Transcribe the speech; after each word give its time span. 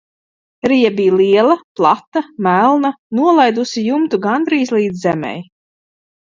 Rija 0.71 0.89
bija 0.99 1.17
liela, 1.17 1.57
plata, 1.79 2.23
melna, 2.47 2.91
nolaidusi 3.19 3.85
jumtu 3.89 4.21
gandrīz 4.25 4.75
līdz 4.79 5.05
zemei. 5.07 5.37